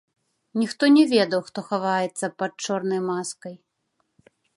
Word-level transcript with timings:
Ніхто 0.61 0.87
не 0.95 1.03
ведаў, 1.11 1.43
хто 1.49 1.59
хаваецца 1.67 2.25
пад 2.39 2.51
чорнай 2.69 3.01
маскай. 3.11 3.55